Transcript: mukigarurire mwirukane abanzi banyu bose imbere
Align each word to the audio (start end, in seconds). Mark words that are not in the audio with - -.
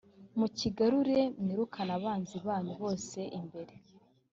mukigarurire 0.37 1.23
mwirukane 1.41 1.91
abanzi 1.99 2.35
banyu 2.47 2.73
bose 2.81 3.19
imbere 3.39 3.73